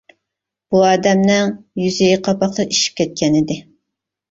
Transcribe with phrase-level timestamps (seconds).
[0.75, 1.51] بۇ ئادەمنىڭ
[1.83, 3.63] يۈزى، قاپاقلىرى ئىششىپ كەتكەنىدى.